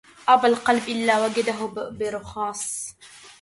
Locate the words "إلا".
0.89-1.23